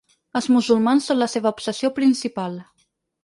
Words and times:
Els 0.37 0.45
musulmans 0.53 1.09
són 1.11 1.19
la 1.23 1.27
seva 1.35 1.51
obsessió 1.55 1.93
principal. 1.99 2.57